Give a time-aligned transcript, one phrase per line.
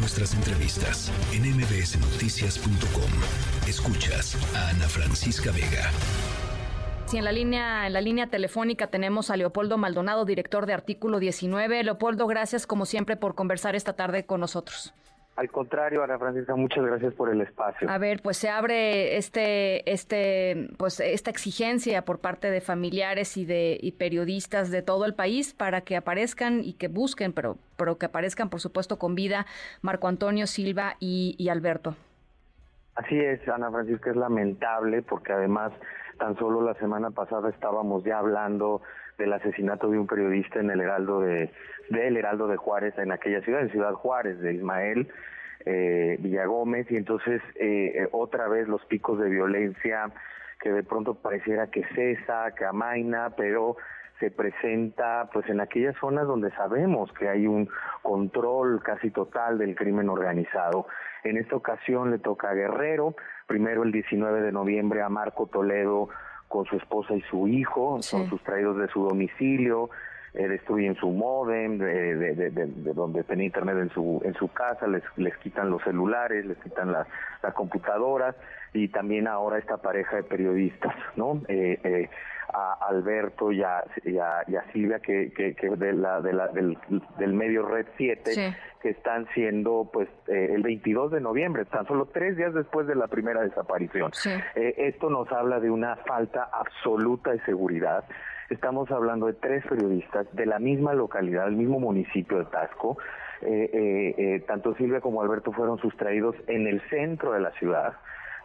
[0.00, 3.68] nuestras entrevistas en mbsnoticias.com.
[3.68, 5.90] Escuchas a Ana Francisca Vega.
[7.06, 11.18] Sí, en la línea, en la línea telefónica tenemos a Leopoldo Maldonado, director de Artículo
[11.18, 11.84] 19.
[11.84, 14.94] Leopoldo, gracias como siempre por conversar esta tarde con nosotros.
[15.36, 17.88] Al contrario, Ana Francisca, muchas gracias por el espacio.
[17.88, 23.46] A ver, pues se abre este, este, pues esta exigencia por parte de familiares y
[23.46, 27.96] de y periodistas de todo el país para que aparezcan y que busquen, pero, pero
[27.96, 29.46] que aparezcan, por supuesto, con vida
[29.82, 31.94] Marco Antonio Silva y, y Alberto.
[32.96, 35.72] Así es, Ana Francisca, es lamentable porque además
[36.18, 38.82] tan solo la semana pasada estábamos ya hablando
[39.20, 41.50] del asesinato de un periodista en el Heraldo de
[41.90, 45.08] del Heraldo de Juárez en aquella ciudad, en Ciudad Juárez, de Ismael
[45.66, 50.10] eh, Villagómez, y entonces eh, otra vez los picos de violencia
[50.60, 53.76] que de pronto pareciera que cesa, que amaina, pero
[54.20, 57.68] se presenta pues en aquellas zonas donde sabemos que hay un
[58.02, 60.86] control casi total del crimen organizado.
[61.24, 63.14] En esta ocasión le toca a Guerrero,
[63.46, 66.10] primero el 19 de noviembre a Marco Toledo
[66.50, 69.88] con su esposa y su hijo, son sustraídos de su domicilio,
[70.34, 74.88] eh, destruyen su modem, de, de, de, donde tenía internet en su en su casa,
[74.88, 77.06] les, les quitan los celulares, les quitan las,
[77.40, 78.34] las computadoras
[78.74, 81.40] y también ahora esta pareja de periodistas, ¿no?
[81.46, 82.10] Eh, eh,
[82.52, 86.76] a Alberto y a, y a, Silvia que, que, que, de la, de la, del,
[87.18, 92.06] del medio Red 7 que están siendo pues eh, el 22 de noviembre, tan solo
[92.06, 94.10] tres días después de la primera desaparición.
[94.54, 98.04] Eh, esto nos habla de una falta absoluta de seguridad.
[98.48, 102.98] Estamos hablando de tres periodistas de la misma localidad, del mismo municipio de Tasco.
[103.42, 107.94] Eh, tanto Silvia como Alberto fueron sustraídos en el centro de la ciudad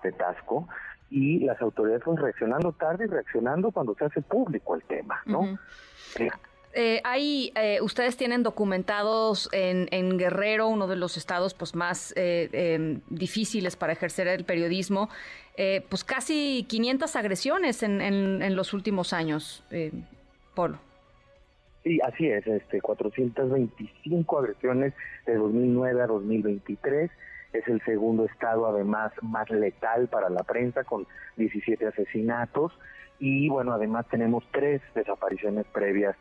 [0.03, 0.67] de Tasco
[1.09, 5.57] y las autoridades fueron reaccionando tarde y reaccionando cuando se hace público el tema, ¿no?
[6.77, 12.13] Eh, hay, eh, ustedes tienen documentados en, en, Guerrero, uno de los estados pues más
[12.17, 15.09] eh, em, difíciles para ejercer el periodismo,
[15.55, 19.63] eh, pues casi 500 agresiones en, en, en los últimos años,
[20.53, 20.77] Polo.
[21.85, 24.94] Sí, así es, este 425 agresiones
[25.25, 27.09] de 2009 a 2023
[27.57, 31.07] es el segundo estado además más letal para la prensa con
[31.38, 32.77] 17 asesinatos
[33.19, 36.15] y bueno, además tenemos tres desapariciones previas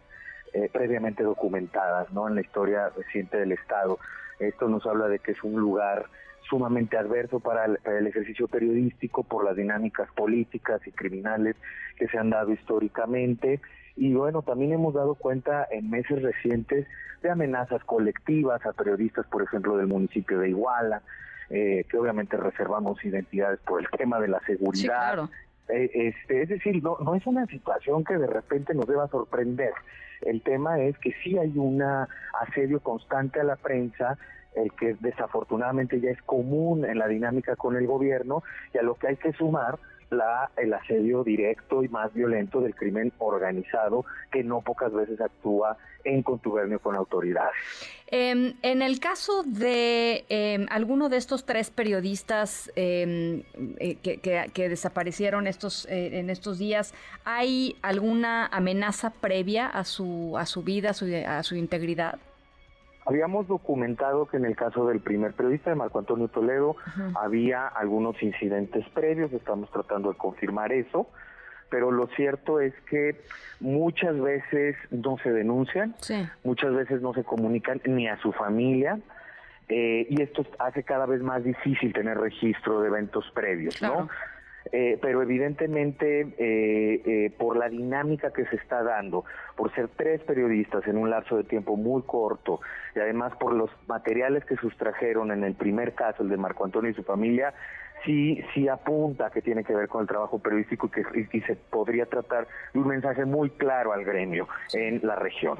[0.53, 2.28] eh, previamente documentadas ¿no?
[2.28, 3.99] en la historia reciente del Estado.
[4.39, 6.06] Esto nos habla de que es un lugar
[6.49, 11.56] sumamente adverso para el, ejercicio periodístico por las dinámicas políticas y criminales
[11.97, 13.61] que se han dado históricamente.
[13.97, 16.87] Y bueno, también hemos dado cuenta en meses recientes
[17.22, 21.03] de amenazas colectivas a periodistas, por ejemplo, del municipio de Iguala,
[21.50, 25.28] eh, que obviamente reservamos identidades por el tema de la seguridad.
[25.69, 29.72] Eh, este, es decir, no, no es una situación que de repente nos deba sorprender.
[30.22, 31.82] El tema es que sí hay un
[32.41, 34.19] asedio constante a la prensa,
[34.55, 38.94] el que desafortunadamente ya es común en la dinámica con el gobierno y a lo
[38.94, 39.78] que hay que sumar
[40.11, 45.77] la, el asedio directo y más violento del crimen organizado que no pocas veces actúa
[46.05, 47.55] en contubernio con autoridades.
[48.07, 53.43] Em, en el caso de eh, alguno de estos tres periodistas em,
[53.79, 56.95] eh, que, desaparecieron estos eh, en estos días,
[57.25, 62.19] ¿hay alguna amenaza previa a su a su vida, a su, a su integridad?
[63.07, 66.77] Habíamos documentado que en el caso del primer periodista, de Marco Antonio Toledo,
[67.21, 71.09] había algunos incidentes previos, estamos tratando de confirmar eso,
[71.69, 73.21] pero lo cierto es que
[73.61, 75.95] muchas veces no se denuncian,
[76.45, 78.99] muchas veces no se comunican ni a su familia,
[79.69, 84.09] eh, y esto hace cada vez más difícil tener registro de eventos previos, ¿no?
[84.73, 89.25] Eh, pero evidentemente eh, eh, por la dinámica que se está dando,
[89.57, 92.61] por ser tres periodistas en un lapso de tiempo muy corto
[92.97, 96.91] y además por los materiales que sustrajeron en el primer caso, el de Marco Antonio
[96.91, 97.53] y su familia,
[98.07, 102.07] sí, sí apunta que tiene que ver con el trabajo periodístico y que se podría
[102.07, 105.59] tratar de un mensaje muy claro al gremio en la región.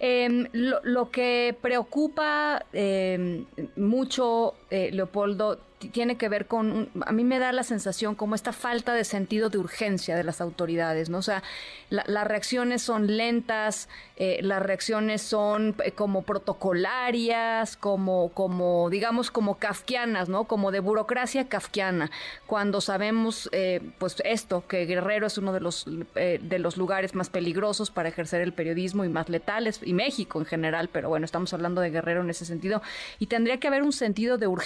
[0.00, 3.46] Em, lo, que preocupa em,
[3.76, 4.54] mucho,
[4.92, 5.58] Leopoldo,
[5.90, 9.50] tiene que ver con, a mí me da la sensación como esta falta de sentido
[9.50, 11.18] de urgencia de las autoridades, ¿no?
[11.18, 11.42] O sea,
[11.90, 19.58] las reacciones son lentas, eh, las reacciones son eh, como protocolarias, como, como, digamos, como
[19.58, 20.44] kafkianas, ¿no?
[20.44, 22.10] Como de burocracia kafkiana,
[22.46, 27.30] cuando sabemos, eh, pues esto, que Guerrero es uno de los, de los lugares más
[27.30, 31.52] peligrosos para ejercer el periodismo y más letales, y México en general, pero bueno, estamos
[31.52, 32.82] hablando de Guerrero en ese sentido,
[33.18, 34.63] y tendría que haber un sentido de urgencia.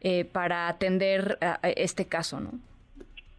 [0.00, 2.52] Eh, para atender este caso, ¿no?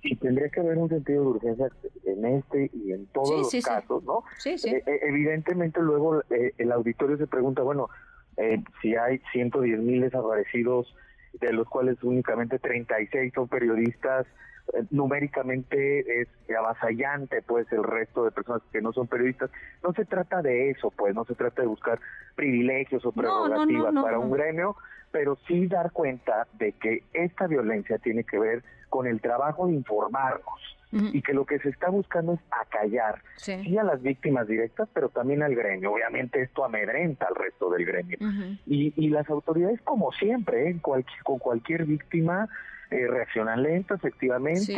[0.01, 1.69] Y tendría que haber un sentido de urgencia
[2.05, 4.23] en este y en todos los casos, ¿no?
[4.37, 4.69] Sí, sí.
[4.69, 7.89] Eh, eh, evidentemente luego el auditorio se pregunta, bueno,
[8.37, 10.95] eh, si hay 110 mil desaparecidos,
[11.33, 14.25] de los cuales únicamente 36 son periodistas,
[14.73, 16.27] eh, numéricamente es
[16.57, 19.51] avasallante pues el resto de personas que no son periodistas.
[19.83, 21.99] No se trata de eso, pues no se trata de buscar
[22.39, 24.77] privilegios o prerrogativas para un gremio,
[25.11, 29.73] pero sí dar cuenta de que esta violencia tiene que ver con el trabajo de
[29.73, 33.77] informarnos y que lo que se está buscando es acallar, sí.
[33.77, 35.91] a las víctimas directas, pero también al gremio.
[35.91, 38.17] Obviamente esto amedrenta al resto del gremio.
[38.65, 40.79] y, y las autoridades, como siempre, ¿eh?
[40.81, 42.49] con cualquier víctima,
[42.91, 44.73] eh, reaccionan lento, efectivamente.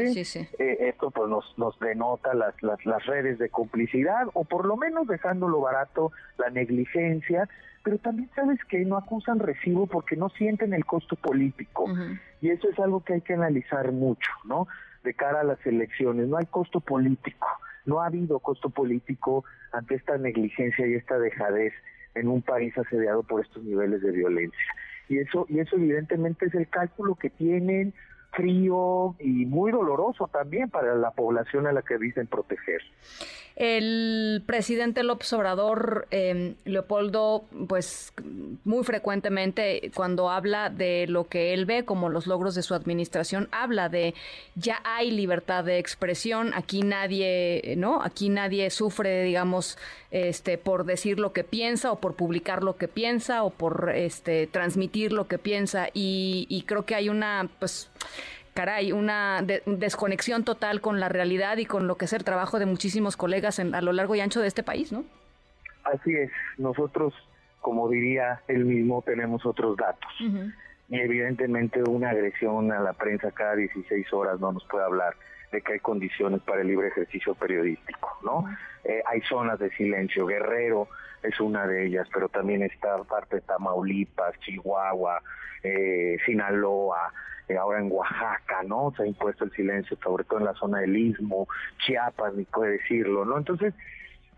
[0.60, 4.75] Eh, esto pues nos, nos denota las, las, las redes de complicidad, o por lo
[4.75, 7.48] menos dejándolo barato la negligencia,
[7.84, 11.86] pero también sabes que no acusan recibo porque no sienten el costo político.
[12.42, 14.68] Y eso es algo que hay que analizar mucho, ¿no?
[15.04, 17.48] De cara a las elecciones, no hay costo político,
[17.86, 21.74] no ha habido costo político ante esta negligencia y esta dejadez
[22.14, 24.75] en un país asediado por estos niveles de violencia.
[25.12, 27.94] Y eso, y eso evidentemente es el cálculo que tienen
[28.31, 32.81] frío y muy doloroso también para la población a la que dicen proteger.
[33.56, 38.13] El presidente López Obrador, eh, Leopoldo, pues
[38.63, 43.50] muy frecuentemente cuando habla de lo que él ve como los logros de su administración,
[43.51, 44.16] habla de
[44.56, 48.01] ya hay libertad de expresión, aquí nadie, ¿no?
[48.01, 49.78] Aquí nadie sufre, digamos,
[50.12, 54.48] este, por decir lo que piensa o por publicar lo que piensa o por este,
[54.48, 57.91] transmitir lo que piensa y, y creo que hay una, pues,
[58.53, 62.65] caray, una desconexión total con la realidad y con lo que es el trabajo de
[62.65, 65.06] muchísimos colegas a lo largo y ancho de este país, ¿no?
[65.83, 67.13] Así es, nosotros,
[67.59, 70.12] como diría él mismo, tenemos otros datos.
[70.89, 75.15] Y evidentemente una agresión a la prensa cada 16 horas no nos puede hablar
[75.51, 78.45] de que hay condiciones para el libre ejercicio periodístico, ¿no?
[78.83, 80.88] Eh, hay zonas de silencio, Guerrero
[81.24, 85.21] es una de ellas, pero también está parte de Tamaulipas, Chihuahua,
[85.63, 87.13] eh, Sinaloa,
[87.51, 88.94] eh, ahora en Oaxaca, ¿no?
[88.95, 91.48] Se ha impuesto el silencio, sobre todo en la zona del Istmo,
[91.86, 93.38] Chiapas, ni puede decirlo, ¿no?
[93.38, 93.74] Entonces,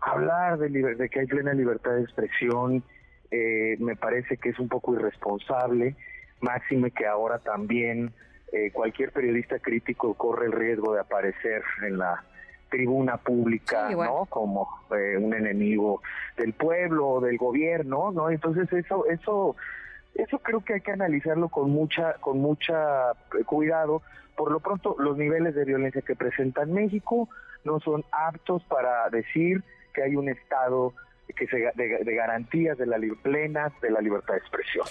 [0.00, 2.82] hablar de, de que hay plena libertad de expresión
[3.30, 5.96] eh, me parece que es un poco irresponsable,
[6.40, 8.12] máxime que ahora también
[8.52, 12.22] eh, cualquier periodista crítico corre el riesgo de aparecer en la
[12.70, 14.26] tribuna pública, ¿no?
[14.26, 14.68] Como
[15.20, 16.00] un enemigo
[16.36, 18.30] del pueblo o del gobierno, ¿no?
[18.30, 19.56] Entonces eso eso
[20.14, 24.02] eso creo que hay que analizarlo con mucha, con mucha eh, cuidado.
[24.36, 27.28] Por lo pronto, los niveles de violencia que presenta México
[27.64, 29.62] no son aptos para decir
[29.92, 30.92] que hay un Estado
[31.32, 34.86] que se, de, garantías de la plenas de la libertad de expresión.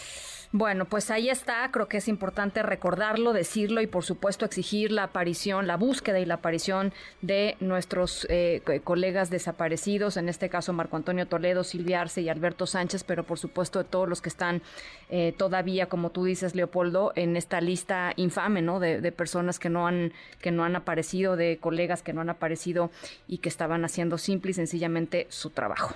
[0.55, 5.05] Bueno, pues ahí está, creo que es importante recordarlo, decirlo y por supuesto exigir la
[5.05, 6.93] aparición, la búsqueda y la aparición
[7.23, 12.67] de nuestros eh, colegas desaparecidos, en este caso Marco Antonio Toledo, Silvia Arce y Alberto
[12.67, 14.61] Sánchez, pero por supuesto de todos los que están
[15.09, 18.79] eh, todavía, como tú dices, Leopoldo, en esta lista infame, ¿no?
[18.79, 22.29] De, de, personas que no han que no han aparecido, de colegas que no han
[22.29, 22.91] aparecido
[23.27, 25.95] y que estaban haciendo simple y sencillamente su trabajo.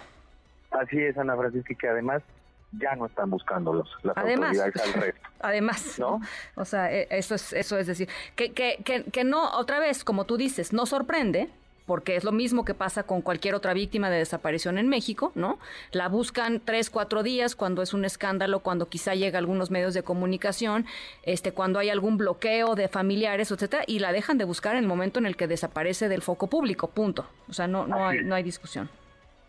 [0.80, 2.24] Así es, Ana Francisca, que además
[2.72, 5.30] ya no están buscando los, las autoridades al resto.
[5.40, 6.22] Además, ¿no?
[6.56, 10.04] O sea, e, eso es, eso es decir, que, que, que, que no, otra vez,
[10.04, 11.50] como tú dices, no sorprende,
[11.88, 15.58] porque es lo mismo que pasa con cualquier otra víctima de desaparición en México, ¿no?
[15.92, 19.94] La buscan tres, cuatro días cuando es un escándalo, cuando quizá llega a algunos medios
[19.94, 20.86] de comunicación,
[21.24, 24.88] este, cuando hay algún bloqueo de familiares, etcétera, y la dejan de buscar en el
[24.88, 27.26] momento en el que desaparece del foco público, punto.
[27.50, 28.90] O sea, no, no, hay, no hay discusión.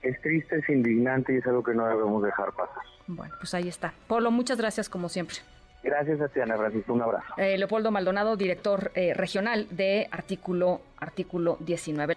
[0.02, 2.83] Es triste, es indignante y es algo que no debemos dejar pasar.
[3.07, 3.93] Bueno, pues ahí está.
[4.07, 5.37] Polo, muchas gracias como siempre.
[5.83, 6.93] Gracias a ti, Ana Francisco.
[6.93, 7.35] Un abrazo.
[7.37, 12.17] Eh, Leopoldo Maldonado, director eh, regional de Artículo, Artículo 19.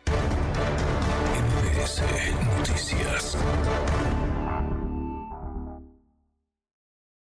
[2.57, 3.37] Noticias.